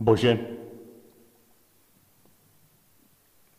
Bože, 0.00 0.56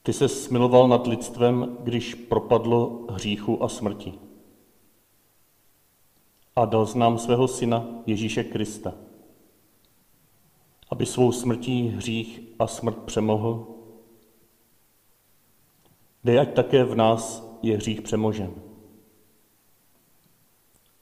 ty 0.03 0.13
se 0.13 0.29
smiloval 0.29 0.87
nad 0.87 1.07
lidstvem, 1.07 1.77
když 1.79 2.15
propadlo 2.15 3.05
hříchu 3.09 3.63
a 3.63 3.69
smrti. 3.69 4.13
A 6.55 6.65
dal 6.65 6.85
znám 6.85 7.17
svého 7.17 7.47
syna 7.47 7.87
Ježíše 8.05 8.43
Krista, 8.43 8.93
aby 10.89 11.05
svou 11.05 11.31
smrtí 11.31 11.87
hřích 11.87 12.41
a 12.59 12.67
smrt 12.67 12.97
přemohl. 12.97 13.67
Dej, 16.23 16.39
ať 16.39 16.53
také 16.53 16.83
v 16.83 16.95
nás 16.95 17.49
je 17.61 17.77
hřích 17.77 18.01
přemožen. 18.01 18.53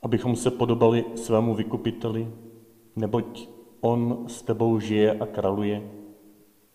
Abychom 0.01 0.35
se 0.35 0.51
podobali 0.51 1.05
svému 1.15 1.55
vykupiteli, 1.55 2.33
neboť 2.95 3.58
on 3.81 4.29
s 4.29 4.41
tebou 4.41 4.79
žije 4.79 5.19
a 5.19 5.25
kraluje 5.25 5.91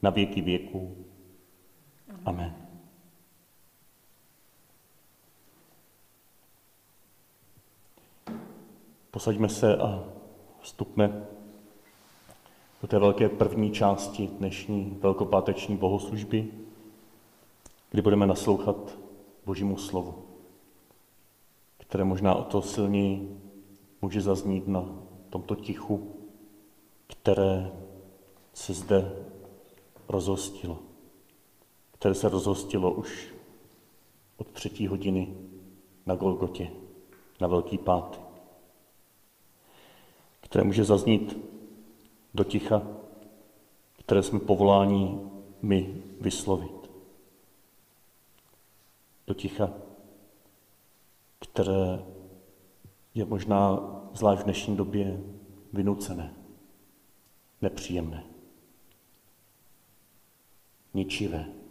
na 0.02 0.10
věky 0.10 0.40
věků. 0.40 0.96
Amen. 2.24 2.54
Posaďme 9.10 9.48
se 9.48 9.76
a 9.76 10.04
vstupme 10.60 11.26
do 12.82 12.88
té 12.88 12.98
velké 12.98 13.28
první 13.28 13.70
části 13.70 14.26
dnešní 14.26 14.98
velkopáteční 15.00 15.76
bohoslužby, 15.76 16.48
kdy 17.90 18.02
budeme 18.02 18.26
naslouchat 18.26 18.98
Božímu 19.46 19.76
slovu, 19.76 20.24
které 21.78 22.04
možná 22.04 22.34
o 22.34 22.44
to 22.44 22.62
silněji 22.62 23.40
může 24.02 24.20
zaznít 24.20 24.68
na 24.68 24.84
tomto 25.30 25.54
tichu, 25.54 26.13
které 27.06 27.72
se 28.54 28.74
zde 28.74 29.12
rozhostilo 30.08 30.78
které 32.04 32.14
se 32.14 32.28
rozhostilo 32.28 32.92
už 32.92 33.34
od 34.36 34.48
třetí 34.48 34.86
hodiny 34.86 35.34
na 36.06 36.14
Golgotě, 36.14 36.70
na 37.40 37.48
Velký 37.48 37.78
pátek, 37.78 38.20
které 40.40 40.64
může 40.64 40.84
zaznít 40.84 41.38
do 42.34 42.44
ticha, 42.44 42.82
které 43.98 44.22
jsme 44.22 44.40
povoláni 44.40 45.20
my 45.62 46.02
vyslovit. 46.20 46.90
Do 49.26 49.34
ticha, 49.34 49.72
které 51.38 52.04
je 53.14 53.24
možná 53.24 53.80
zvlášť 54.12 54.42
v 54.42 54.44
dnešní 54.44 54.76
době 54.76 55.20
vynucené, 55.72 56.34
nepříjemné, 57.64 58.24
ničivé. 60.94 61.64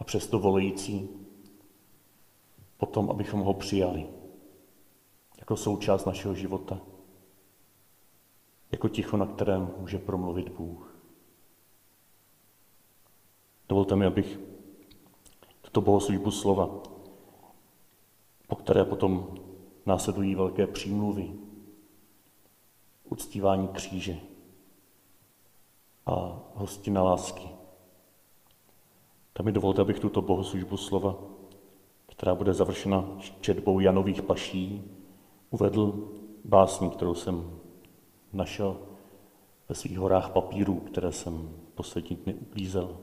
a 0.00 0.04
přesto 0.04 0.38
volající 0.38 1.08
potom, 2.76 3.10
abychom 3.10 3.40
ho 3.40 3.54
přijali 3.54 4.06
jako 5.38 5.56
součást 5.56 6.04
našeho 6.04 6.34
života, 6.34 6.80
jako 8.72 8.88
ticho, 8.88 9.16
na 9.16 9.26
kterém 9.26 9.74
může 9.78 9.98
promluvit 9.98 10.48
Bůh. 10.48 10.94
Dovolte 13.68 13.96
mi, 13.96 14.06
abych 14.06 14.38
tuto 15.60 15.80
bohoslužbu 15.80 16.30
slova, 16.30 16.82
po 18.48 18.56
které 18.56 18.84
potom 18.84 19.34
následují 19.86 20.34
velké 20.34 20.66
přímluvy, 20.66 21.32
uctívání 23.10 23.68
kříže 23.68 24.16
a 26.06 26.40
hostina 26.54 27.02
lásky, 27.02 27.48
tak 29.32 29.46
mi 29.46 29.52
dovolte, 29.52 29.82
abych 29.82 30.00
tuto 30.00 30.22
bohoslužbu 30.22 30.76
slova, 30.76 31.16
která 32.06 32.34
bude 32.34 32.54
završena 32.54 33.08
četbou 33.40 33.80
Janových 33.80 34.22
paší, 34.22 34.84
uvedl 35.50 36.08
básní, 36.44 36.90
kterou 36.90 37.14
jsem 37.14 37.60
našel 38.32 38.76
ve 39.68 39.74
svých 39.74 39.98
horách 39.98 40.30
papírů, 40.30 40.74
které 40.74 41.12
jsem 41.12 41.54
poslední 41.74 42.16
dny 42.16 42.34
uklízel. 42.34 42.96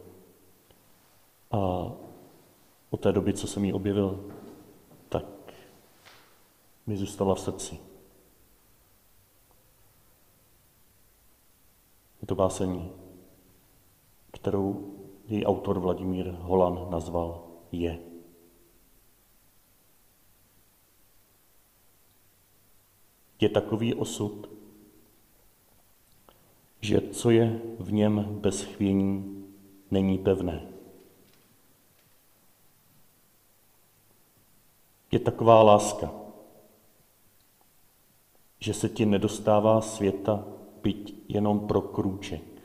A 1.52 1.58
od 2.90 3.00
té 3.00 3.12
doby, 3.12 3.34
co 3.34 3.48
jsem 3.48 3.66
ji 3.66 3.74
objevil, 3.74 4.26
tak 5.10 5.26
mi 6.88 6.98
zůstala 6.98 7.36
v 7.36 7.40
srdci. 7.40 7.87
Je 12.28 12.30
to 12.30 12.36
báseň, 12.36 12.90
kterou 14.32 14.96
její 15.28 15.46
autor 15.46 15.80
Vladimír 15.80 16.28
Holan 16.28 16.92
nazval 16.92 17.48
Je. 17.72 18.00
Je 23.40 23.50
takový 23.50 23.94
osud, 23.94 24.50
že 26.82 27.02
co 27.02 27.30
je 27.30 27.62
v 27.80 27.92
něm 27.92 28.40
bez 28.42 28.62
chvění, 28.62 29.46
není 29.92 30.18
pevné. 30.18 30.68
Je 35.12 35.20
taková 35.20 35.64
láska, 35.64 36.12
že 38.60 38.74
se 38.74 38.90
ti 38.90 39.06
nedostává 39.06 39.82
světa 39.82 40.57
byť 40.84 41.16
jenom 41.28 41.68
pro 41.68 41.82
krůček. 41.82 42.58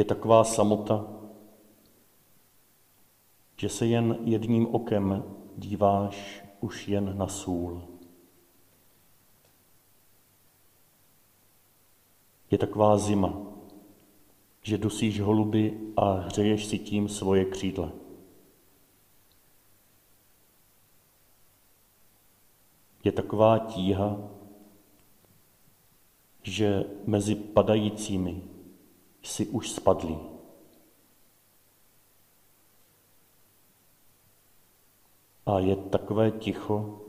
je 0.00 0.04
taková 0.04 0.44
samota, 0.44 1.06
že 3.56 3.68
se 3.68 3.86
jen 3.86 4.18
jedním 4.24 4.74
okem 4.74 5.24
díváš 5.56 6.44
už 6.60 6.88
jen 6.88 7.18
na 7.18 7.28
sůl. 7.28 7.82
Je 12.50 12.58
taková 12.58 12.98
zima, 12.98 13.40
že 14.62 14.78
dusíš 14.78 15.20
holuby 15.20 15.92
a 15.96 16.12
hřeješ 16.12 16.66
si 16.66 16.78
tím 16.78 17.08
svoje 17.08 17.44
křídla. 17.44 17.92
Je 23.04 23.12
taková 23.12 23.58
tíha, 23.58 24.30
že 26.42 26.84
mezi 27.06 27.34
padajícími 27.34 28.42
jsi 29.22 29.46
už 29.46 29.70
spadlý. 29.70 30.18
A 35.46 35.58
je 35.58 35.76
takové 35.76 36.30
ticho, 36.30 37.00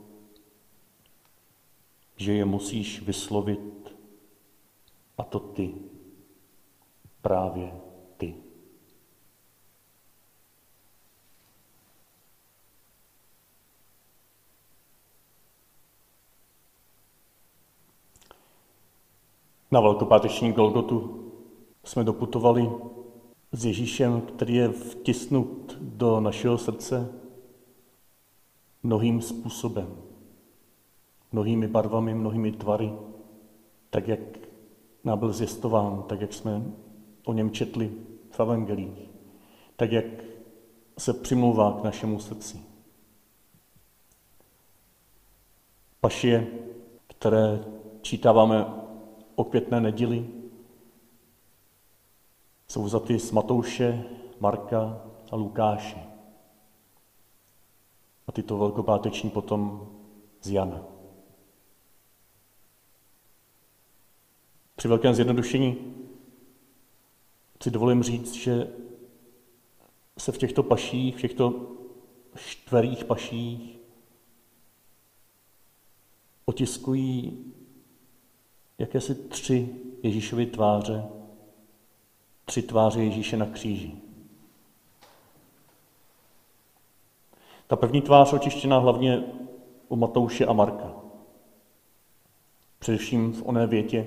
že 2.16 2.32
je 2.32 2.44
musíš 2.44 3.02
vyslovit, 3.02 3.94
a 5.18 5.22
to 5.22 5.40
ty, 5.40 5.74
právě 7.22 7.80
ty. 8.16 8.34
Na 19.72 19.80
velkopáteční 19.80 20.52
Golgotu 20.52 21.22
jsme 21.84 22.04
doputovali 22.04 22.70
s 23.52 23.64
Ježíšem, 23.64 24.20
který 24.20 24.54
je 24.54 24.68
vtisnut 24.68 25.78
do 25.80 26.20
našeho 26.20 26.58
srdce 26.58 27.12
mnohým 28.82 29.22
způsobem, 29.22 29.96
mnohými 31.32 31.68
barvami, 31.68 32.14
mnohými 32.14 32.52
tvary, 32.52 32.92
tak 33.90 34.08
jak 34.08 34.20
nám 35.04 35.18
byl 35.18 35.32
zjistován, 35.32 36.02
tak 36.02 36.20
jak 36.20 36.32
jsme 36.32 36.62
o 37.24 37.32
něm 37.32 37.50
četli 37.50 37.92
v 38.30 38.40
evangelích, 38.40 39.10
tak 39.76 39.92
jak 39.92 40.04
se 40.98 41.12
přimlouvá 41.12 41.78
k 41.80 41.84
našemu 41.84 42.18
srdci. 42.18 42.60
Pašie, 46.00 46.46
které 47.06 47.64
čítáváme 48.02 48.81
o 49.42 49.44
květné 49.44 49.80
neděli, 49.80 50.30
jsou 52.68 52.82
vzaty 52.82 53.18
z 53.18 53.30
Matouše, 53.32 54.04
Marka 54.40 55.02
a 55.30 55.36
Lukáše. 55.36 56.06
A 58.26 58.32
tyto 58.32 58.58
velkopáteční 58.58 59.30
potom 59.30 59.88
z 60.40 60.50
Jana. 60.50 60.82
Při 64.76 64.88
velkém 64.88 65.14
zjednodušení 65.14 65.76
si 67.62 67.70
dovolím 67.70 68.02
říct, 68.02 68.32
že 68.32 68.72
se 70.18 70.32
v 70.32 70.38
těchto 70.38 70.62
paších, 70.62 71.16
v 71.16 71.20
těchto 71.20 71.70
štverých 72.36 73.04
paších 73.04 73.78
otiskují 76.44 77.51
jakési 78.82 79.14
tři 79.14 79.68
Ježíšovy 80.02 80.46
tváře, 80.46 81.04
tři 82.44 82.62
tváře 82.62 83.04
Ježíše 83.04 83.36
na 83.36 83.46
kříži. 83.46 83.96
Ta 87.66 87.76
první 87.76 88.02
tvář 88.02 88.32
očištěná 88.32 88.78
hlavně 88.78 89.22
u 89.88 89.96
Matouše 89.96 90.46
a 90.46 90.52
Marka. 90.52 90.94
Především 92.78 93.32
v 93.32 93.42
oné 93.46 93.66
větě 93.66 94.06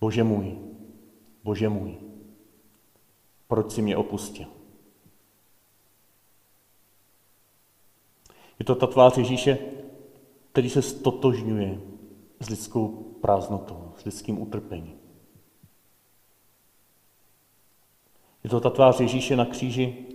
Bože 0.00 0.24
můj, 0.24 0.58
Bože 1.44 1.68
můj, 1.68 1.94
proč 3.48 3.72
si 3.72 3.82
mě 3.82 3.96
opustil? 3.96 4.46
Je 8.58 8.64
to 8.64 8.74
ta 8.74 8.86
tvář 8.86 9.16
Ježíše, 9.16 9.58
který 10.52 10.70
se 10.70 10.82
stotožňuje 10.82 11.95
s 12.40 12.48
lidskou 12.48 12.88
prázdnotou, 13.20 13.92
s 13.96 14.04
lidským 14.04 14.42
utrpením. 14.42 14.98
Je 18.44 18.50
to 18.50 18.60
ta 18.60 18.70
tvář 18.70 19.00
Ježíše 19.00 19.36
na 19.36 19.44
kříži, 19.44 20.06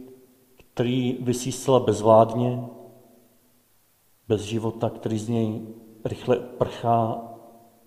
který 0.73 1.17
vysí 1.21 1.51
zcela 1.51 1.79
bezvládně, 1.79 2.65
bez 4.27 4.41
života, 4.41 4.89
který 4.89 5.19
z 5.19 5.29
něj 5.29 5.61
rychle 6.05 6.35
prchá 6.35 7.21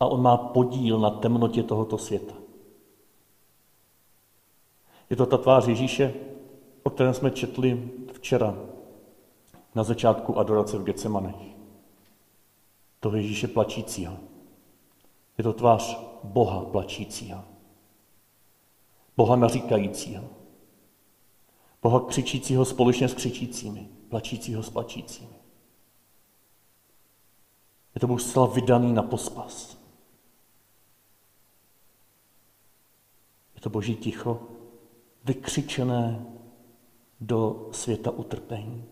a 0.01 0.07
on 0.07 0.23
má 0.23 0.37
podíl 0.37 0.99
na 0.99 1.11
temnotě 1.11 1.63
tohoto 1.63 1.99
světa. 1.99 2.35
Je 5.11 5.17
to 5.17 5.27
ta 5.27 5.39
tvář 5.39 5.67
Ježíše, 5.67 6.15
o 6.83 6.91
kterém 6.91 7.15
jsme 7.15 7.31
četli 7.31 7.91
včera 8.13 8.59
na 9.75 9.83
začátku 9.83 10.39
adorace 10.39 10.79
v 10.79 10.85
Getsemanech. 10.85 11.54
Toho 13.05 13.17
Ježíše 13.17 13.49
plačícího. 13.49 14.19
Je 15.39 15.45
to 15.45 15.53
tvář 15.53 15.99
Boha 16.23 16.65
plačícího. 16.65 17.45
Boha 19.17 19.37
naříkajícího. 19.37 20.25
Boha 21.83 22.01
křičícího 22.01 22.65
společně 22.65 23.09
s 23.09 23.15
křičícími, 23.15 23.89
plačícího 24.09 24.63
s 24.63 24.71
plačícími. 24.71 25.37
Je 27.95 28.01
to 28.01 28.07
Bůh 28.07 28.21
zcela 28.21 28.47
vydaný 28.47 28.93
na 28.93 29.03
pospas. 29.03 29.79
Je 33.55 33.61
to 33.61 33.71
Boží 33.71 33.97
ticho, 33.97 34.43
vykřičené 35.25 36.27
do 37.21 37.69
světa 37.73 38.11
utrpení. 38.11 38.85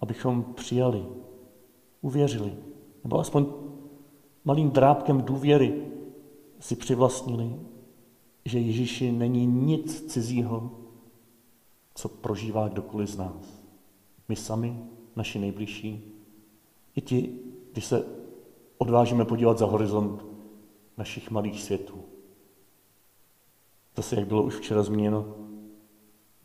Abychom 0.00 0.54
přijali, 0.54 1.06
uvěřili, 2.00 2.54
nebo 3.04 3.18
aspoň 3.18 3.46
malým 4.44 4.70
drábkem 4.70 5.22
důvěry 5.22 5.84
si 6.60 6.76
přivlastnili, 6.76 7.60
že 8.44 8.58
Ježíši 8.58 9.12
není 9.12 9.46
nic 9.46 10.12
cizího, 10.12 10.70
co 11.94 12.08
prožívá 12.08 12.68
kdokoliv 12.68 13.08
z 13.08 13.16
nás. 13.16 13.62
My 14.28 14.36
sami, 14.36 14.78
naši 15.16 15.38
nejbližší, 15.38 16.14
i 16.96 17.00
ti, 17.00 17.38
když 17.72 17.84
se 17.84 18.04
odvážíme 18.78 19.24
podívat 19.24 19.58
za 19.58 19.66
horizont 19.66 20.24
našich 20.96 21.30
malých 21.30 21.62
světů. 21.62 21.94
Zase, 23.96 24.16
jak 24.16 24.26
bylo 24.26 24.42
už 24.42 24.56
včera 24.56 24.82
zmíněno, 24.82 25.34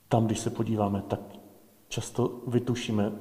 tam, 0.10 0.26
když 0.26 0.40
se 0.40 0.50
podíváme, 0.50 1.04
tak 1.08 1.20
často 1.88 2.42
vytušíme 2.48 3.12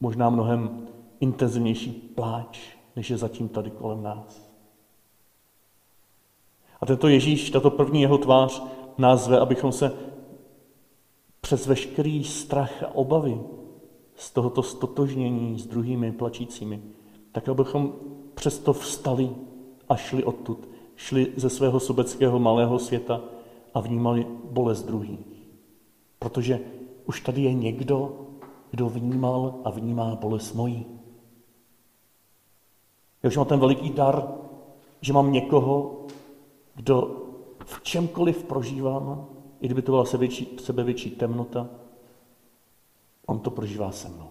možná 0.00 0.30
mnohem 0.30 0.86
intenzivnější 1.24 1.90
pláč, 1.90 2.60
než 2.96 3.10
je 3.10 3.16
zatím 3.16 3.48
tady 3.48 3.70
kolem 3.70 4.02
nás. 4.02 4.50
A 6.80 6.86
tento 6.86 7.08
Ježíš, 7.08 7.50
tato 7.50 7.70
první 7.70 8.02
jeho 8.02 8.18
tvář, 8.18 8.62
nás 8.98 9.24
zve, 9.24 9.40
abychom 9.40 9.72
se 9.72 9.92
přes 11.40 11.66
veškerý 11.66 12.24
strach 12.24 12.82
a 12.82 12.94
obavy 12.94 13.40
z 14.14 14.30
tohoto 14.30 14.62
stotožnění 14.62 15.58
s 15.58 15.66
druhými 15.66 16.12
plačícími, 16.12 16.82
tak 17.32 17.48
abychom 17.48 17.92
přesto 18.34 18.72
vstali 18.72 19.30
a 19.88 19.96
šli 19.96 20.24
odtud, 20.24 20.68
šli 20.96 21.32
ze 21.36 21.50
svého 21.50 21.80
sobeckého 21.80 22.38
malého 22.38 22.78
světa 22.78 23.20
a 23.74 23.80
vnímali 23.80 24.26
bolest 24.50 24.82
druhých. 24.82 25.26
Protože 26.18 26.60
už 27.06 27.20
tady 27.20 27.42
je 27.42 27.52
někdo, 27.52 28.26
kdo 28.70 28.88
vnímal 28.88 29.54
a 29.64 29.70
vnímá 29.70 30.14
bolest 30.14 30.54
mojí. 30.54 30.86
Já 33.24 33.28
už 33.28 33.36
mám 33.36 33.46
ten 33.46 33.60
veliký 33.60 33.90
dar, 33.90 34.28
že 35.00 35.12
mám 35.12 35.32
někoho, 35.32 36.06
kdo 36.74 37.24
v 37.64 37.82
čemkoliv 37.82 38.44
prožívám, 38.44 39.26
i 39.60 39.66
kdyby 39.66 39.82
to 39.82 39.92
byla 39.92 40.04
sebevětší, 40.04 40.56
sebevětší 40.62 41.10
temnota, 41.10 41.68
on 43.26 43.40
to 43.40 43.50
prožívá 43.50 43.90
se 43.90 44.08
mnou. 44.08 44.28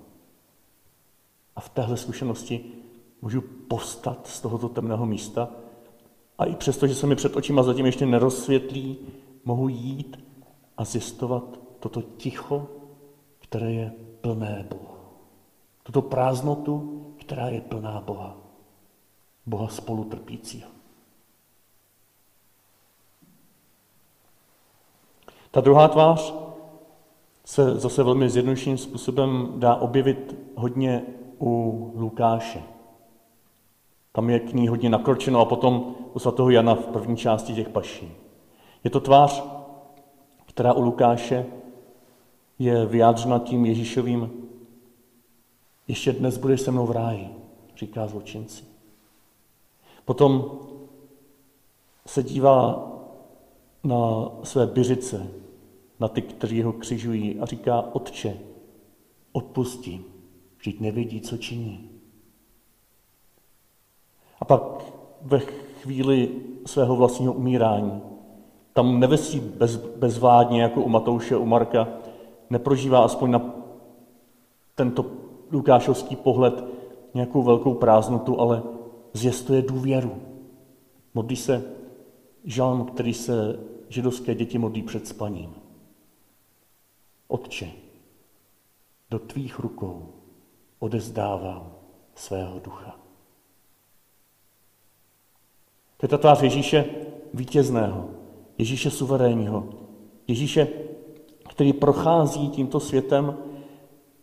A 1.55 1.59
v 1.59 1.69
téhle 1.69 1.97
zkušenosti 1.97 2.65
můžu 3.21 3.41
postat 3.67 4.27
z 4.27 4.41
tohoto 4.41 4.69
temného 4.69 5.05
místa 5.05 5.49
a 6.37 6.45
i 6.45 6.55
přesto, 6.55 6.87
že 6.87 6.95
se 6.95 7.07
mi 7.07 7.15
před 7.15 7.35
očima 7.35 7.63
zatím 7.63 7.85
ještě 7.85 8.05
nerozsvětlí, 8.05 8.97
mohu 9.45 9.67
jít 9.67 10.23
a 10.77 10.85
zjistovat 10.85 11.59
toto 11.79 12.01
ticho, 12.01 12.67
které 13.39 13.71
je 13.71 13.93
plné 14.21 14.67
Boha. 14.69 14.97
Tuto 15.83 16.01
prázdnotu, 16.01 17.05
která 17.19 17.49
je 17.49 17.61
plná 17.61 18.01
Boha. 18.01 18.42
Boha 19.45 19.67
spolutrpícího. 19.67 20.69
Ta 25.51 25.61
druhá 25.61 25.87
tvář 25.87 26.33
se 27.45 27.75
zase 27.75 28.03
velmi 28.03 28.29
zjednodušeným 28.29 28.77
způsobem 28.77 29.53
dá 29.55 29.75
objevit 29.75 30.35
hodně 30.55 31.03
u 31.39 31.91
Lukáše. 31.95 32.63
Tam 34.11 34.29
je 34.29 34.39
k 34.39 34.53
ní 34.53 34.67
hodně 34.67 34.89
nakročeno 34.89 35.39
a 35.39 35.45
potom 35.45 35.95
u 36.13 36.19
svatého 36.19 36.49
Jana 36.49 36.75
v 36.75 36.87
první 36.87 37.17
části 37.17 37.53
těch 37.53 37.69
paší. 37.69 38.11
Je 38.83 38.89
to 38.89 38.99
tvář, 38.99 39.43
která 40.45 40.73
u 40.73 40.81
Lukáše 40.81 41.45
je 42.59 42.85
vyjádřena 42.85 43.39
tím 43.39 43.65
Ježíšovým 43.65 44.43
ještě 45.87 46.11
dnes 46.11 46.37
budeš 46.37 46.61
se 46.61 46.71
mnou 46.71 46.85
v 46.85 46.91
ráji, 46.91 47.29
říká 47.77 48.07
zločinci. 48.07 48.73
Potom 50.05 50.51
se 52.05 52.24
dívá 52.24 52.89
na 53.83 54.31
své 54.43 54.67
byřice, 54.67 55.27
na 56.00 56.07
ty, 56.07 56.22
kteří 56.22 56.63
ho 56.63 56.74
křižují 56.74 57.39
a 57.39 57.45
říká, 57.45 57.83
Otče, 57.91 58.38
odpustí, 59.31 60.05
vždyť 60.57 60.79
nevědí, 60.79 61.22
co 61.22 61.38
činí. 61.38 61.89
A 64.39 64.45
pak 64.45 64.62
ve 65.22 65.39
chvíli 65.39 66.41
svého 66.65 66.95
vlastního 66.95 67.33
umírání, 67.33 68.01
tam 68.74 69.00
nevesí 69.00 69.39
bez, 69.39 69.75
bezvládně 69.75 70.62
jako 70.62 70.81
u 70.81 70.89
Matouše, 70.89 71.38
u 71.38 71.45
Marka, 71.45 71.88
neprožívá 72.50 73.03
aspoň 73.03 73.31
na 73.31 73.41
tento 74.75 75.05
lukášovský 75.51 76.15
pohled 76.15 76.63
nějakou 77.13 77.43
velkou 77.43 77.74
prázdnotu, 77.74 78.39
ale 78.39 78.63
zjistuje 79.13 79.62
důvěru. 79.62 80.22
Modlí 81.13 81.36
se 81.36 81.63
žalm, 82.43 82.86
který 82.86 83.13
se 83.13 83.60
židovské 83.89 84.36
děti 84.36 84.58
modlí 84.58 84.84
před 84.84 85.08
spaním. 85.08 85.53
Otče, 87.27 87.72
do 89.10 89.20
tvých 89.20 89.60
rukou 89.60 90.13
odezdávám 90.79 91.74
svého 92.15 92.60
ducha. 92.60 93.00
To 95.98 96.05
je 96.05 96.10
ta 96.10 96.17
tvář 96.17 96.41
Ježíše 96.41 96.86
vítězného, 97.34 98.10
Ježíše 98.58 98.91
suverénního, 98.91 99.70
Ježíše, 100.27 100.67
který 101.50 101.74
prochází 101.74 102.50
tímto 102.50 102.79
světem, 102.79 103.38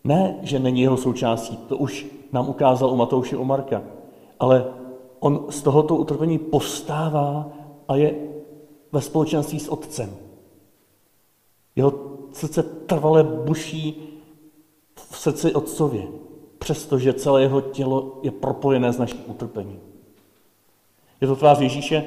ne, 0.05 0.39
že 0.43 0.59
není 0.59 0.81
jeho 0.81 0.97
součástí, 0.97 1.57
to 1.57 1.77
už 1.77 2.07
nám 2.33 2.49
ukázal 2.49 2.91
u 2.91 2.97
Matouše 2.97 3.37
u 3.37 3.45
Marka, 3.45 3.83
ale 4.41 4.73
on 5.19 5.47
z 5.49 5.63
tohoto 5.63 5.97
utrpení 5.97 6.39
postává 6.39 7.49
a 7.89 7.97
je 7.97 8.15
ve 8.93 9.01
společenství 9.01 9.61
s 9.61 9.69
Otcem. 9.69 10.11
Jeho 11.77 11.93
srdce 12.33 12.63
trvale 12.63 13.23
buší 13.25 14.03
v 14.95 15.17
srdci 15.19 15.55
Otcově, 15.55 16.09
přestože 16.59 17.13
celé 17.13 17.43
jeho 17.43 17.61
tělo 17.61 18.19
je 18.23 18.31
propojené 18.31 18.93
s 18.93 18.99
naším 18.99 19.21
utrpením. 19.27 19.81
Je 21.21 21.27
to 21.29 21.37
tvář 21.37 21.61
Ježíše, 21.61 22.05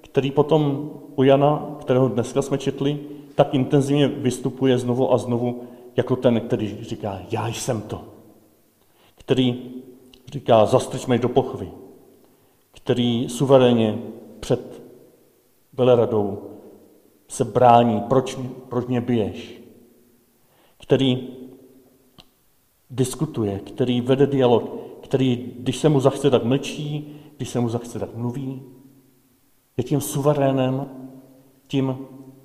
který 0.00 0.30
potom 0.30 0.90
u 1.16 1.22
Jana, 1.22 1.76
kterého 1.80 2.08
dneska 2.08 2.42
jsme 2.42 2.58
četli, 2.58 2.98
tak 3.34 3.54
intenzivně 3.54 4.08
vystupuje 4.08 4.78
znovu 4.78 5.12
a 5.12 5.18
znovu 5.18 5.62
jako 5.96 6.16
ten, 6.16 6.40
který 6.40 6.84
říká, 6.84 7.20
já 7.30 7.48
jsem 7.48 7.82
to. 7.82 8.04
Který 9.16 9.72
říká, 10.32 10.66
zastrčme 10.66 11.18
do 11.18 11.28
pochvy, 11.28 11.70
který 12.72 13.28
suverénně 13.28 13.98
před 14.40 14.82
veleradou 15.72 16.42
se 17.28 17.44
brání, 17.44 18.00
proč, 18.00 18.38
proč 18.68 18.86
mě 18.86 19.00
biješ, 19.00 19.60
který 20.82 21.28
diskutuje, 22.90 23.58
který 23.58 24.00
vede 24.00 24.26
dialog, 24.26 24.70
který, 25.02 25.54
když 25.58 25.76
se 25.76 25.88
mu 25.88 26.00
zachce, 26.00 26.30
tak 26.30 26.44
mlčí, 26.44 27.16
když 27.36 27.48
se 27.48 27.60
mu 27.60 27.68
zachce, 27.68 27.98
tak 27.98 28.14
mluví. 28.14 28.62
Je 29.76 29.84
tím 29.84 30.00
suverénem, 30.00 30.90
tím, 31.66 31.98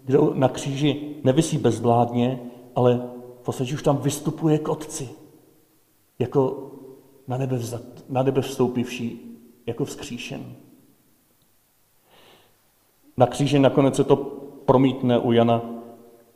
kdo 0.04 0.34
na 0.36 0.50
kříži 0.50 1.16
nevisí 1.24 1.58
bezvládně, 1.58 2.40
ale 2.76 3.10
v 3.42 3.46
podstatě 3.46 3.74
už 3.74 3.84
tam 3.84 3.98
vystupuje 3.98 4.58
k 4.58 4.70
Otci, 4.70 5.10
jako 6.20 6.72
na 7.28 7.38
nebe, 7.38 7.58
vzat, 7.58 7.82
na 8.10 8.24
nebe 8.24 8.42
vstoupivší, 8.42 9.38
jako 9.66 9.86
vzkříšen. 9.86 10.56
Na 13.18 13.28
kříži 13.28 13.60
nakonec 13.60 13.96
se 13.96 14.04
to 14.04 14.16
promítne 14.66 15.20
u 15.20 15.32
Jana 15.32 15.62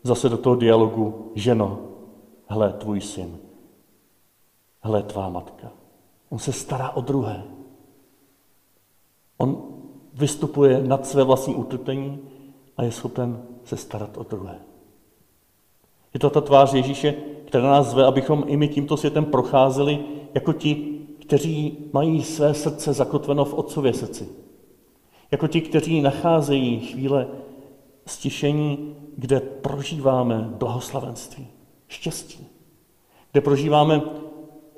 zase 0.03 0.29
do 0.29 0.38
toho 0.38 0.55
dialogu, 0.55 1.31
ženo, 1.36 1.79
hle, 2.48 2.74
tvůj 2.74 3.01
syn, 3.01 3.38
hle, 4.81 5.03
tvá 5.03 5.29
matka. 5.29 5.72
On 6.29 6.39
se 6.39 6.53
stará 6.53 6.89
o 6.89 7.01
druhé. 7.01 7.43
On 9.38 9.63
vystupuje 10.13 10.84
nad 10.84 11.08
své 11.08 11.24
vlastní 11.24 11.55
utrpení 11.55 12.19
a 12.77 12.84
je 12.84 12.91
schopen 12.91 13.43
se 13.63 13.77
starat 13.77 14.17
o 14.17 14.24
druhé. 14.24 14.60
Je 16.13 16.19
to 16.19 16.29
ta 16.29 16.41
tvář 16.41 16.74
Ježíše, 16.74 17.12
která 17.48 17.63
nás 17.63 17.88
zve, 17.88 18.05
abychom 18.05 18.43
i 18.48 18.58
my 18.58 18.67
tímto 18.67 18.98
světem 18.98 19.25
procházeli 19.25 20.05
jako 20.33 20.53
ti, 20.53 21.00
kteří 21.21 21.77
mají 21.93 22.24
své 22.24 22.53
srdce 22.53 22.93
zakotveno 22.93 23.45
v 23.45 23.53
Otcově 23.53 23.93
srdci. 23.93 24.29
Jako 25.31 25.48
ti, 25.48 25.62
kteří 25.62 26.01
nacházejí 26.01 26.79
chvíle 26.79 27.27
stišení, 28.05 28.95
kde 29.17 29.39
prožíváme 29.39 30.50
blahoslavenství, 30.57 31.48
štěstí, 31.88 32.48
kde 33.31 33.41
prožíváme 33.41 34.01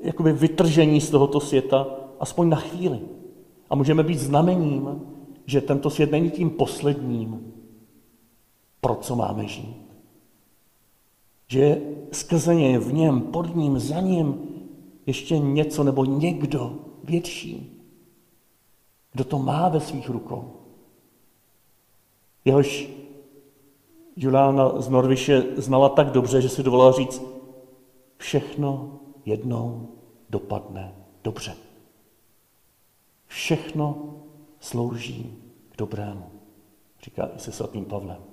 jakoby 0.02 0.34
vytržení 0.34 1.02
z 1.02 1.10
tohoto 1.10 1.40
světa, 1.40 1.88
aspoň 2.20 2.50
na 2.50 2.58
chvíli. 2.58 3.00
A 3.70 3.76
můžeme 3.76 4.04
být 4.04 4.20
znamením, 4.20 5.02
že 5.46 5.62
tento 5.62 5.90
svět 5.90 6.12
není 6.12 6.32
tím 6.32 6.50
posledním, 6.50 7.54
pro 8.82 8.96
co 8.96 9.16
máme 9.16 9.48
žít. 9.48 9.82
Že 11.48 11.82
skrze 12.12 12.56
něj, 12.56 12.78
v 12.78 12.94
něm, 12.94 13.22
pod 13.22 13.56
ním, 13.56 13.80
za 13.80 14.00
ním 14.00 14.51
ještě 15.06 15.40
něco 15.40 15.84
nebo 15.84 16.06
někdo 16.06 16.80
větší, 17.04 17.82
kdo 19.12 19.24
to 19.24 19.40
má 19.40 19.70
ve 19.70 19.80
svých 19.80 20.10
rukou. 20.10 20.56
Jehož 22.46 22.90
Juliana 24.16 24.82
z 24.82 24.90
Norviše 24.90 25.44
znala 25.58 25.90
tak 25.90 26.12
dobře, 26.12 26.42
že 26.42 26.50
si 26.50 26.64
dovolila 26.64 26.92
říct, 26.92 27.22
všechno 28.18 29.00
jednou 29.26 29.90
dopadne 30.30 30.96
dobře. 31.24 31.56
Všechno 33.28 34.16
slouží 34.60 35.38
k 35.72 35.78
dobrému, 35.78 36.32
říká 37.04 37.30
i 37.36 37.40
se 37.40 37.52
svatým 37.52 37.86
Pavlem. 37.86 38.24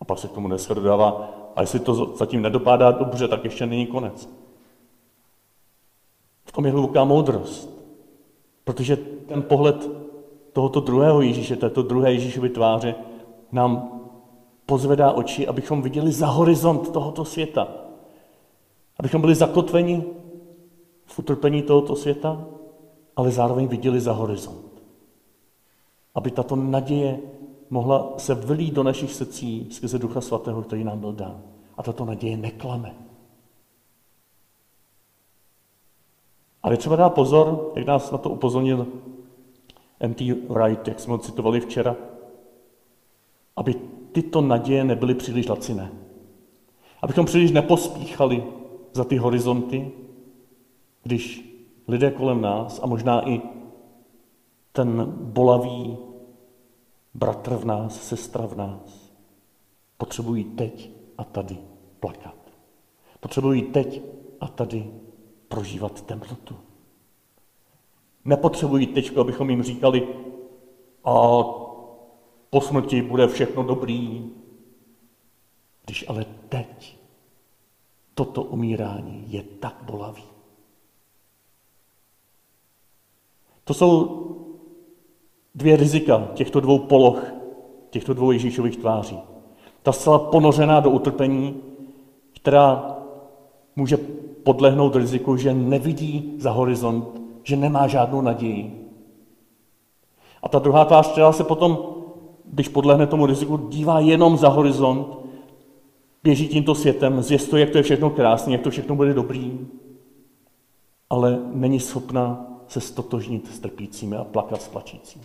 A 0.00 0.04
pak 0.04 0.18
se 0.18 0.28
k 0.28 0.32
tomu 0.32 0.48
dneska 0.48 0.74
dodává, 0.74 1.41
a 1.56 1.60
jestli 1.60 1.80
to 1.80 2.16
zatím 2.16 2.42
nedopádá 2.42 2.90
dobře, 2.90 3.28
tak 3.28 3.44
ještě 3.44 3.66
není 3.66 3.86
konec. 3.86 4.28
V 6.44 6.52
tom 6.52 6.64
je 6.64 6.72
hluboká 6.72 7.04
moudrost. 7.04 7.70
Protože 8.64 8.96
ten 8.96 9.42
pohled 9.42 9.90
tohoto 10.52 10.80
druhého 10.80 11.22
Ježíše, 11.22 11.56
této 11.56 11.82
druhé 11.82 12.12
Ježíšovy 12.12 12.48
tváře, 12.48 12.94
nám 13.52 14.00
pozvedá 14.66 15.12
oči, 15.12 15.46
abychom 15.46 15.82
viděli 15.82 16.12
za 16.12 16.26
horizont 16.26 16.92
tohoto 16.92 17.24
světa. 17.24 17.68
Abychom 18.98 19.20
byli 19.20 19.34
zakotveni 19.34 20.04
v 21.04 21.18
utrpení 21.18 21.62
tohoto 21.62 21.96
světa, 21.96 22.44
ale 23.16 23.30
zároveň 23.30 23.66
viděli 23.66 24.00
za 24.00 24.12
horizont. 24.12 24.82
Aby 26.14 26.30
tato 26.30 26.56
naděje 26.56 27.20
mohla 27.72 28.14
se 28.18 28.34
vylít 28.34 28.74
do 28.74 28.82
našich 28.82 29.12
srdcí 29.12 29.68
skrze 29.70 29.98
Ducha 29.98 30.20
Svatého, 30.20 30.62
který 30.62 30.84
nám 30.84 31.00
byl 31.00 31.12
dán. 31.12 31.42
A 31.76 31.82
tato 31.82 32.04
naděje 32.04 32.36
neklame. 32.36 32.94
Ale 36.62 36.76
třeba 36.76 36.96
dá 36.96 37.08
pozor, 37.08 37.72
jak 37.76 37.86
nás 37.86 38.10
na 38.10 38.18
to 38.18 38.30
upozornil 38.30 38.86
M.T. 40.00 40.32
Wright, 40.48 40.88
jak 40.88 41.00
jsme 41.00 41.12
ho 41.12 41.18
citovali 41.18 41.60
včera, 41.60 41.96
aby 43.56 43.74
tyto 44.12 44.40
naděje 44.40 44.84
nebyly 44.84 45.14
příliš 45.14 45.48
laciné. 45.48 45.92
Abychom 47.02 47.26
příliš 47.26 47.50
nepospíchali 47.50 48.44
za 48.92 49.04
ty 49.04 49.16
horizonty, 49.16 49.92
když 51.02 51.52
lidé 51.88 52.10
kolem 52.10 52.40
nás 52.40 52.80
a 52.82 52.86
možná 52.86 53.28
i 53.28 53.42
ten 54.72 55.12
bolavý 55.16 55.98
bratr 57.14 57.54
v 57.54 57.64
nás, 57.64 58.08
sestra 58.08 58.46
v 58.46 58.56
nás, 58.56 59.12
potřebují 59.96 60.44
teď 60.44 60.90
a 61.18 61.24
tady 61.24 61.58
plakat. 62.00 62.36
Potřebují 63.20 63.62
teď 63.62 64.02
a 64.40 64.48
tady 64.48 64.90
prožívat 65.48 66.02
temnotu. 66.02 66.56
Nepotřebují 68.24 68.86
teď, 68.86 69.16
abychom 69.16 69.50
jim 69.50 69.62
říkali, 69.62 70.08
a 71.04 71.42
po 72.50 72.60
smrti 72.60 73.02
bude 73.02 73.28
všechno 73.28 73.62
dobrý. 73.62 74.30
Když 75.84 76.08
ale 76.08 76.24
teď 76.48 76.98
toto 78.14 78.42
umírání 78.42 79.24
je 79.32 79.42
tak 79.42 79.76
bolavý. 79.82 80.24
To 83.64 83.74
jsou 83.74 84.22
dvě 85.54 85.76
rizika 85.76 86.28
těchto 86.34 86.60
dvou 86.60 86.78
poloh, 86.78 87.24
těchto 87.90 88.14
dvou 88.14 88.30
Ježíšových 88.30 88.76
tváří. 88.76 89.18
Ta 89.82 89.92
zcela 89.92 90.18
ponořená 90.18 90.80
do 90.80 90.90
utrpení, 90.90 91.56
která 92.34 92.96
může 93.76 93.96
podlehnout 94.42 94.96
riziku, 94.96 95.36
že 95.36 95.54
nevidí 95.54 96.34
za 96.38 96.50
horizont, 96.50 97.20
že 97.42 97.56
nemá 97.56 97.86
žádnou 97.86 98.20
naději. 98.20 98.88
A 100.42 100.48
ta 100.48 100.58
druhá 100.58 100.84
tvář, 100.84 101.12
která 101.12 101.32
se 101.32 101.44
potom, 101.44 101.78
když 102.44 102.68
podlehne 102.68 103.06
tomu 103.06 103.26
riziku, 103.26 103.56
dívá 103.56 104.00
jenom 104.00 104.36
za 104.36 104.48
horizont, 104.48 105.18
běží 106.22 106.48
tímto 106.48 106.74
světem, 106.74 107.22
zjistuje, 107.22 107.60
jak 107.60 107.70
to 107.70 107.78
je 107.78 107.82
všechno 107.82 108.10
krásné, 108.10 108.52
jak 108.52 108.62
to 108.62 108.70
všechno 108.70 108.96
bude 108.96 109.14
dobrý, 109.14 109.58
ale 111.10 111.38
není 111.52 111.80
schopna 111.80 112.46
se 112.68 112.80
stotožnit 112.80 113.54
s 113.54 113.58
trpícími 113.58 114.16
a 114.16 114.24
plakat 114.24 114.62
s 114.62 114.68
plačícími. 114.68 115.24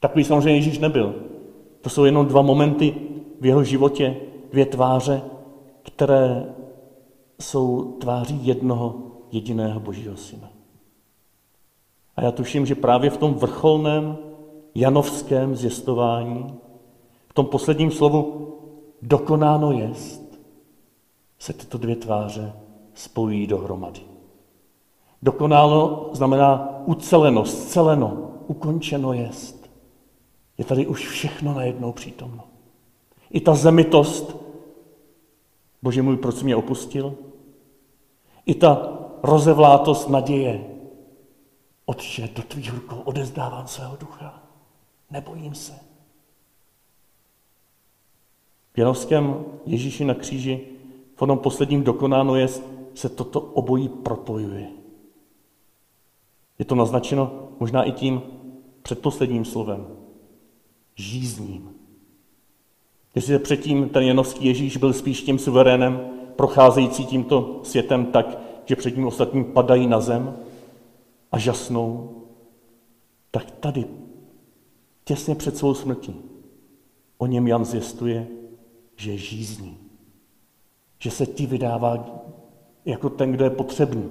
Takový 0.00 0.24
samozřejmě 0.24 0.54
Ježíš 0.54 0.78
nebyl. 0.78 1.14
To 1.80 1.90
jsou 1.90 2.04
jenom 2.04 2.26
dva 2.26 2.42
momenty 2.42 2.94
v 3.40 3.46
jeho 3.46 3.64
životě, 3.64 4.16
dvě 4.50 4.66
tváře, 4.66 5.22
které 5.82 6.54
jsou 7.40 7.92
tváří 7.92 8.46
jednoho 8.46 8.94
jediného 9.30 9.80
Božího 9.80 10.16
syna. 10.16 10.50
A 12.16 12.22
já 12.22 12.30
tuším, 12.30 12.66
že 12.66 12.74
právě 12.74 13.10
v 13.10 13.16
tom 13.16 13.34
vrcholném 13.34 14.18
janovském 14.74 15.56
zjistování, 15.56 16.54
v 17.28 17.34
tom 17.34 17.46
posledním 17.46 17.90
slovu 17.90 18.54
dokonáno 19.02 19.72
jest, 19.72 20.40
se 21.38 21.52
tyto 21.52 21.78
dvě 21.78 21.96
tváře 21.96 22.52
spojí 22.94 23.46
dohromady. 23.46 24.00
Dokonáno 25.22 26.10
znamená 26.12 26.82
uceleno, 26.86 27.44
sceleno, 27.44 28.30
ukončeno 28.46 29.12
jest. 29.12 29.57
Je 30.58 30.64
tady 30.64 30.86
už 30.86 31.08
všechno 31.08 31.54
najednou 31.54 31.92
přítomno. 31.92 32.44
I 33.30 33.40
ta 33.40 33.54
zemitost, 33.54 34.36
Bože 35.82 36.02
můj, 36.02 36.16
proč 36.16 36.42
mě 36.42 36.56
opustil? 36.56 37.14
I 38.46 38.54
ta 38.54 38.98
rozevlátost 39.22 40.08
naděje. 40.08 40.64
Otče, 41.86 42.28
do 42.36 42.42
tvých 42.42 42.74
rukou 42.74 42.96
odezdávám 42.96 43.66
svého 43.66 43.96
ducha. 43.96 44.42
Nebojím 45.10 45.54
se. 45.54 45.72
V 48.74 48.78
Janovském 48.78 49.44
Ježíši 49.66 50.04
na 50.04 50.14
kříži 50.14 50.66
v 51.16 51.22
onom 51.22 51.38
posledním 51.38 51.84
dokonáno 51.84 52.34
je, 52.34 52.48
se 52.94 53.08
toto 53.08 53.40
obojí 53.40 53.88
propojuje. 53.88 54.68
Je 56.58 56.64
to 56.64 56.74
naznačeno 56.74 57.48
možná 57.60 57.84
i 57.84 57.92
tím 57.92 58.22
předposledním 58.82 59.44
slovem. 59.44 59.97
Žízním. 60.98 61.74
Jestli 63.14 63.38
předtím 63.38 63.88
ten 63.88 64.02
janovský 64.02 64.46
Ježíš 64.46 64.76
byl 64.76 64.92
spíš 64.92 65.22
tím 65.22 65.38
suverénem, 65.38 66.00
procházející 66.36 67.06
tímto 67.06 67.60
světem 67.62 68.06
tak, 68.06 68.38
že 68.64 68.76
před 68.76 68.96
ním 68.96 69.06
ostatní 69.06 69.44
padají 69.44 69.86
na 69.86 70.00
zem 70.00 70.36
a 71.32 71.38
žasnou, 71.38 72.10
tak 73.30 73.50
tady, 73.50 73.84
těsně 75.04 75.34
před 75.34 75.56
svou 75.56 75.74
smrtí, 75.74 76.16
o 77.18 77.26
něm 77.26 77.48
Jan 77.48 77.64
zjistuje, 77.64 78.26
že 78.96 79.16
žízní. 79.16 79.78
Že 80.98 81.10
se 81.10 81.26
ti 81.26 81.46
vydává 81.46 82.22
jako 82.84 83.08
ten, 83.08 83.32
kdo 83.32 83.44
je 83.44 83.50
potřebný. 83.50 84.10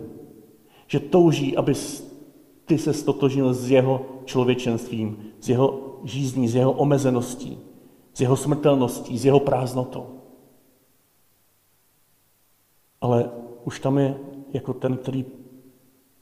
Že 0.87 0.99
touží, 0.99 1.57
aby 1.57 1.73
ty 2.65 2.77
se 2.77 2.93
stotožnil 2.93 3.53
s 3.53 3.71
jeho 3.71 4.05
člověčenstvím, 4.25 5.23
s 5.39 5.49
jeho 5.49 5.86
žízní, 6.03 6.47
s 6.47 6.55
jeho 6.55 6.71
omezeností, 6.71 7.59
s 8.13 8.21
jeho 8.21 8.37
smrtelností, 8.37 9.17
s 9.17 9.25
jeho 9.25 9.39
prázdnotou. 9.39 10.07
Ale 13.01 13.29
už 13.63 13.79
tam 13.79 13.97
je 13.97 14.19
jako 14.53 14.73
ten, 14.73 14.97
který 14.97 15.25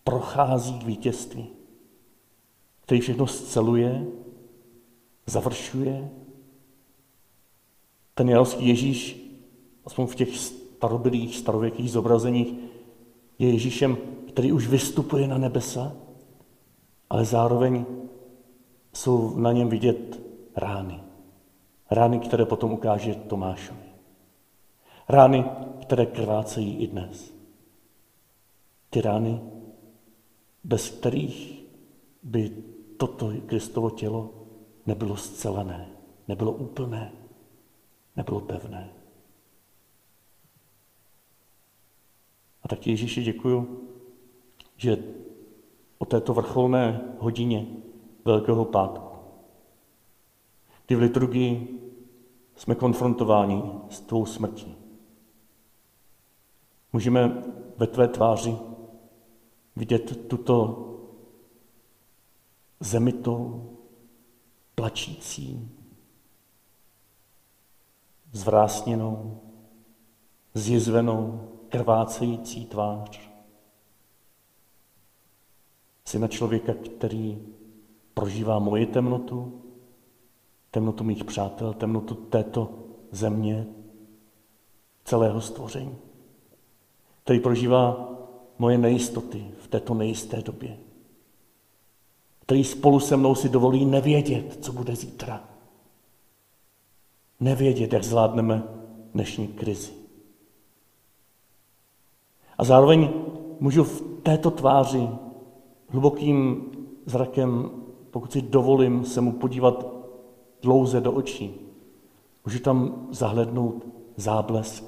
prochází 0.04 0.80
k 0.80 0.84
vítězství, 0.84 1.48
který 2.82 3.02
všechno 3.02 3.28
sceluje, 3.28 4.08
završuje. 5.26 6.12
Ten 8.14 8.30
jarovský 8.30 8.68
Ježíš, 8.68 9.26
aspoň 9.86 10.08
v 10.08 10.16
těch 10.16 10.38
starobylých, 10.38 11.36
starověkých 11.38 11.92
zobrazeních, 11.92 12.54
je 13.40 13.50
Ježíšem, 13.50 13.98
který 14.28 14.52
už 14.52 14.68
vystupuje 14.68 15.28
na 15.28 15.38
nebesa, 15.38 15.94
ale 17.10 17.26
zároveň 17.26 17.86
jsou 18.96 19.38
na 19.38 19.52
něm 19.52 19.70
vidět 19.70 20.22
rány. 20.56 21.04
Rány, 21.92 22.20
které 22.20 22.46
potom 22.46 22.72
ukáže 22.72 23.16
Tomášovi. 23.16 23.90
Rány, 25.10 25.46
které 25.82 26.06
krvácejí 26.06 26.78
i 26.78 26.88
dnes. 26.88 27.34
Ty 28.90 29.02
rány, 29.02 29.42
bez 30.64 30.90
kterých 30.90 31.64
by 32.24 32.50
toto 32.98 33.32
Kristovo 33.46 33.90
tělo 33.90 34.34
nebylo 34.86 35.18
zcelené, 35.18 35.90
nebylo 36.28 36.52
úplné, 36.52 37.12
nebylo 38.16 38.40
pevné. 38.40 38.90
A 42.64 42.68
tak 42.68 42.88
Ježíši 42.88 43.24
děkuju, 43.24 43.88
že 44.78 45.04
o 45.98 46.06
této 46.06 46.34
vrcholné 46.34 47.02
hodině 47.20 47.68
Velkého 48.26 48.66
pátku, 48.66 49.18
kdy 50.86 50.96
v 50.96 51.00
liturgii 51.00 51.80
jsme 52.56 52.76
konfrontováni 52.76 53.64
s 53.90 54.00
tvou 54.00 54.26
smrtí. 54.26 54.76
Můžeme 56.94 57.44
ve 57.78 57.88
tvé 57.88 58.08
tváři 58.08 58.58
vidět 59.76 60.28
tuto 60.28 60.82
zemitou, 62.80 63.72
plačící, 64.76 65.72
zvrásněnou, 68.32 69.42
zjizvenou, 70.54 71.50
krvácející 71.70 72.66
tvář. 72.66 73.30
Syna 76.06 76.28
člověka, 76.28 76.74
který 76.74 77.55
prožívá 78.16 78.60
moji 78.60 78.86
temnotu, 78.86 79.62
temnotu 80.72 81.04
mých 81.04 81.24
přátel, 81.24 81.74
temnotu 81.74 82.16
této 82.16 82.70
země, 83.12 83.68
celého 85.06 85.42
stvoření, 85.42 85.96
který 87.24 87.40
prožívá 87.40 88.10
moje 88.60 88.78
nejistoty 88.78 89.52
v 89.60 89.68
této 89.68 89.94
nejisté 89.94 90.42
době, 90.42 90.78
který 92.40 92.64
spolu 92.64 93.00
se 93.00 93.18
mnou 93.18 93.36
si 93.36 93.50
dovolí 93.50 93.86
nevědět, 93.86 94.58
co 94.62 94.74
bude 94.74 94.96
zítra. 94.96 95.50
Nevědět, 97.40 97.94
jak 97.94 98.04
zvládneme 98.04 98.64
dnešní 99.14 99.48
krizi. 99.48 99.92
A 102.58 102.64
zároveň 102.64 103.10
můžu 103.60 103.84
v 103.84 104.02
této 104.24 104.52
tváři 104.52 105.10
hlubokým 105.88 106.66
zrakem, 107.06 107.72
pokud 108.16 108.32
si 108.32 108.42
dovolím 108.42 109.06
se 109.06 109.22
mu 109.22 109.32
podívat 109.32 109.86
dlouze 110.62 111.02
do 111.02 111.12
očí, 111.12 111.56
můžu 112.46 112.60
tam 112.60 113.08
zahlednout 113.12 113.88
záblesk 114.16 114.84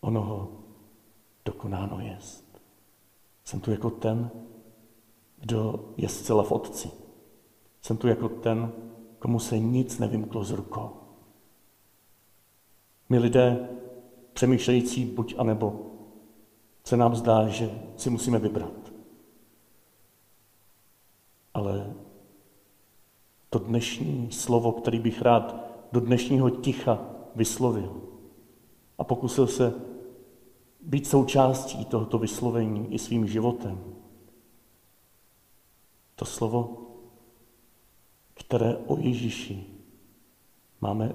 onoho 0.00 0.52
dokonáno 1.44 2.00
jest. 2.00 2.60
Jsem 3.44 3.60
tu 3.60 3.70
jako 3.70 3.90
ten, 3.90 4.30
kdo 5.36 5.88
je 5.96 6.08
zcela 6.08 6.42
v 6.42 6.52
Otci. 6.52 6.90
Jsem 7.82 7.96
tu 7.96 8.08
jako 8.08 8.28
ten, 8.28 8.72
komu 9.18 9.38
se 9.38 9.58
nic 9.58 9.98
nevymklo 9.98 10.44
z 10.44 10.50
rukou. 10.50 10.90
My 13.08 13.18
lidé, 13.18 13.68
přemýšlející 14.32 15.04
buď 15.04 15.34
a 15.38 15.44
nebo, 15.44 15.90
se 16.84 16.96
nám 16.96 17.16
zdá, 17.16 17.48
že 17.48 17.82
si 17.96 18.10
musíme 18.10 18.38
vybrat. 18.38 18.92
Ale 21.54 21.94
to 23.50 23.58
dnešní 23.58 24.32
slovo, 24.32 24.72
který 24.72 24.98
bych 24.98 25.22
rád 25.22 25.54
do 25.92 26.00
dnešního 26.00 26.50
ticha 26.50 27.06
vyslovil 27.34 28.02
a 28.98 29.04
pokusil 29.04 29.46
se 29.46 29.74
být 30.80 31.06
součástí 31.06 31.84
tohoto 31.84 32.18
vyslovení 32.18 32.94
i 32.94 32.98
svým 32.98 33.26
životem. 33.26 33.94
To 36.16 36.24
slovo, 36.24 36.86
které 38.34 38.76
o 38.76 38.98
Ježíši 38.98 39.66
máme 40.80 41.14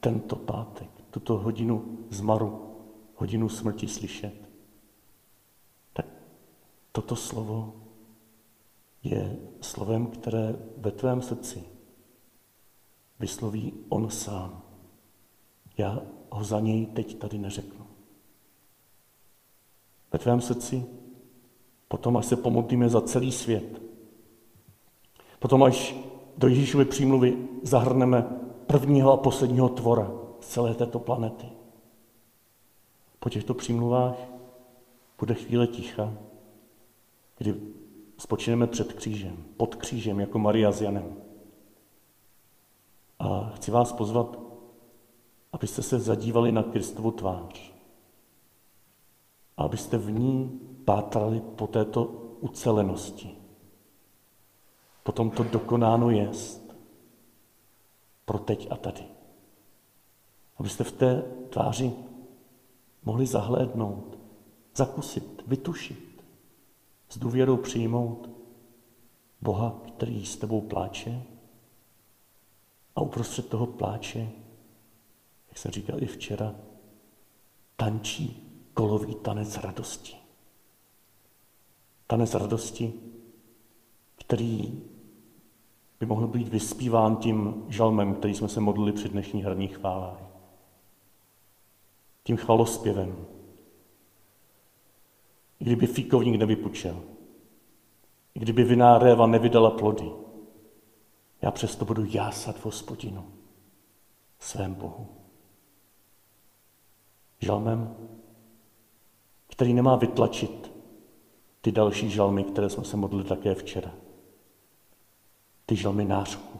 tento 0.00 0.36
pátek, 0.36 0.90
tuto 1.10 1.38
hodinu 1.38 1.98
zmaru, 2.10 2.76
hodinu 3.14 3.48
smrti 3.48 3.88
slyšet, 3.88 4.34
tak 5.92 6.06
toto 6.92 7.16
slovo 7.16 7.74
je 9.04 9.36
slovem, 9.60 10.06
které 10.06 10.56
ve 10.76 10.90
tvém 10.90 11.22
srdci 11.22 11.64
vysloví 13.18 13.72
on 13.88 14.10
sám. 14.10 14.62
Já 15.78 16.02
ho 16.30 16.44
za 16.44 16.60
něj 16.60 16.86
teď 16.86 17.18
tady 17.18 17.38
neřeknu. 17.38 17.86
Ve 20.12 20.18
tvém 20.18 20.40
srdci, 20.40 20.84
potom 21.88 22.16
až 22.16 22.26
se 22.26 22.36
pomodlíme 22.36 22.88
za 22.88 23.00
celý 23.00 23.32
svět, 23.32 23.82
potom 25.38 25.62
až 25.62 25.96
do 26.38 26.48
Ježíšovy 26.48 26.84
přímluvy 26.84 27.48
zahrneme 27.62 28.22
prvního 28.66 29.12
a 29.12 29.16
posledního 29.16 29.68
tvora 29.68 30.12
z 30.40 30.46
celé 30.46 30.74
této 30.74 30.98
planety. 30.98 31.46
Po 33.18 33.30
těchto 33.30 33.54
přímluvách 33.54 34.16
bude 35.18 35.34
chvíle 35.34 35.66
ticha, 35.66 36.14
kdy 37.38 37.54
spočineme 38.24 38.66
před 38.66 38.92
křížem, 38.92 39.44
pod 39.56 39.74
křížem, 39.74 40.20
jako 40.20 40.38
Maria 40.38 40.72
s 40.72 40.80
Janem. 40.80 41.16
A 43.18 43.52
chci 43.54 43.70
vás 43.70 43.92
pozvat, 43.92 44.38
abyste 45.52 45.82
se 45.82 46.00
zadívali 46.00 46.52
na 46.52 46.62
Kristovu 46.62 47.10
tvář. 47.10 47.72
A 49.56 49.62
abyste 49.62 49.98
v 49.98 50.10
ní 50.10 50.60
pátrali 50.84 51.40
po 51.40 51.66
této 51.66 52.04
ucelenosti. 52.40 53.36
Po 55.02 55.12
tomto 55.12 55.44
dokonáno 55.44 56.10
jest 56.10 56.76
pro 58.24 58.38
teď 58.38 58.68
a 58.70 58.76
tady. 58.76 59.04
Abyste 60.56 60.84
v 60.84 60.92
té 60.92 61.22
tváři 61.50 61.92
mohli 63.04 63.26
zahlédnout, 63.26 64.18
zakusit, 64.74 65.42
vytušit, 65.46 66.13
s 67.14 67.18
důvěrou 67.18 67.56
přijmout 67.56 68.30
Boha, 69.40 69.82
který 69.88 70.26
s 70.26 70.36
tebou 70.36 70.60
pláče 70.60 71.22
a 72.96 73.00
uprostřed 73.00 73.48
toho 73.48 73.66
pláče, 73.66 74.30
jak 75.48 75.58
jsem 75.58 75.70
říkal 75.70 76.02
i 76.02 76.06
včera, 76.06 76.54
tančí 77.76 78.52
kolový 78.74 79.14
tanec 79.14 79.56
radosti. 79.56 80.16
Tanec 82.06 82.34
radosti, 82.34 82.92
který 84.16 84.82
by 86.00 86.06
mohl 86.06 86.26
být 86.26 86.48
vyspíván 86.48 87.16
tím 87.16 87.64
žalmem, 87.68 88.14
který 88.14 88.34
jsme 88.34 88.48
se 88.48 88.60
modlili 88.60 88.92
při 88.92 89.08
dnešní 89.08 89.42
hraní 89.42 89.68
chválách. 89.68 90.22
Tím 92.22 92.36
chvalospěvem. 92.36 93.26
I 95.60 95.64
kdyby 95.64 95.86
fíkovník 95.86 96.38
nevypučel, 96.38 97.02
i 98.34 98.38
kdyby 98.38 98.64
viná 98.64 98.98
réva 98.98 99.26
nevydala 99.26 99.70
plody, 99.70 100.10
já 101.42 101.50
přesto 101.50 101.84
budu 101.84 102.04
jásat 102.08 102.58
v 102.58 102.64
hospodinu, 102.64 103.32
svém 104.38 104.74
Bohu. 104.74 105.06
Žalmem, 107.40 107.96
který 109.48 109.74
nemá 109.74 109.96
vytlačit 109.96 110.72
ty 111.60 111.72
další 111.72 112.10
žalmy, 112.10 112.44
které 112.44 112.70
jsme 112.70 112.84
se 112.84 112.96
modlili 112.96 113.24
také 113.24 113.54
včera. 113.54 113.94
Ty 115.66 115.76
žalmy 115.76 116.04
nářku, 116.04 116.58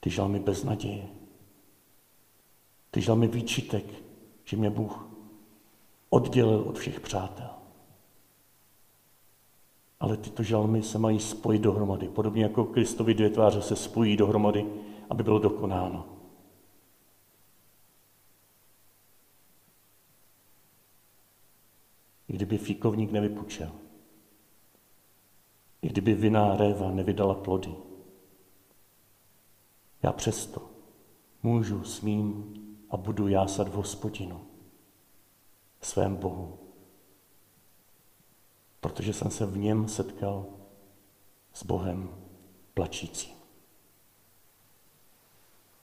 ty 0.00 0.10
žalmy 0.10 0.40
beznaděje, 0.40 1.08
ty 2.90 3.00
žalmy 3.00 3.28
výčitek, 3.28 3.84
že 4.44 4.56
mě 4.56 4.70
Bůh 4.70 5.09
oddělil 6.10 6.60
od 6.60 6.78
všech 6.78 7.00
přátel. 7.00 7.50
Ale 10.00 10.16
tyto 10.16 10.42
žalmy 10.42 10.82
se 10.82 10.98
mají 10.98 11.20
spojit 11.20 11.62
dohromady, 11.62 12.08
podobně 12.08 12.42
jako 12.42 12.64
Kristovi 12.64 13.14
dvě 13.14 13.30
tváře 13.30 13.62
se 13.62 13.76
spojí 13.76 14.16
dohromady, 14.16 14.66
aby 15.10 15.22
bylo 15.22 15.38
dokonáno. 15.38 16.06
I 22.28 22.32
kdyby 22.32 22.58
fíkovník 22.58 23.12
nevypučel, 23.12 23.72
i 25.82 25.88
kdyby 25.88 26.14
viná 26.14 26.56
réva 26.56 26.90
nevydala 26.90 27.34
plody, 27.34 27.74
já 30.02 30.12
přesto 30.12 30.70
můžu, 31.42 31.84
smím 31.84 32.54
a 32.90 32.96
budu 32.96 33.28
jásat 33.28 33.68
v 33.68 33.72
hospodinu, 33.72 34.49
svém 35.80 36.16
Bohu. 36.16 36.58
Protože 38.80 39.12
jsem 39.12 39.30
se 39.30 39.46
v 39.46 39.56
něm 39.56 39.88
setkal 39.88 40.46
s 41.52 41.64
Bohem 41.64 42.10
plačícím. 42.74 43.39